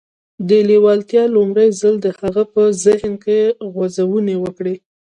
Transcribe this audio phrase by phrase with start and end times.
[0.47, 3.37] دې لېوالتیا لومړی ځل د هغه په ذهن کې
[3.73, 4.75] غځونې وکړې.